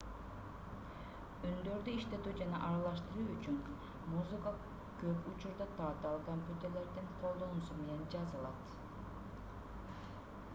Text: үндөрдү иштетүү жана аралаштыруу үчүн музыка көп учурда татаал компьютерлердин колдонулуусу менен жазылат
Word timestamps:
үндөрдү 1.49 1.91
иштетүү 1.97 2.31
жана 2.39 2.61
аралаштыруу 2.69 3.25
үчүн 3.33 3.59
музыка 4.15 4.55
көп 5.03 5.29
учурда 5.33 5.69
татаал 5.81 6.19
компьютерлердин 6.31 7.13
колдонулуусу 7.21 7.79
менен 7.85 8.03
жазылат 8.17 8.75